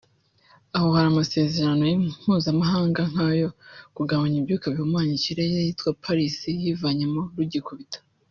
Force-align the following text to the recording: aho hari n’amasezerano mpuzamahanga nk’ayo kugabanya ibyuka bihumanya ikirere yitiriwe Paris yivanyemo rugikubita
aho 0.75 0.87
hari 0.95 1.07
n’amasezerano 1.09 1.83
mpuzamahanga 2.21 3.01
nk’ayo 3.11 3.49
kugabanya 3.95 4.37
ibyuka 4.41 4.65
bihumanya 4.73 5.13
ikirere 5.19 5.53
yitiriwe 5.65 5.97
Paris 6.03 6.35
yivanyemo 6.63 7.21
rugikubita 7.37 7.97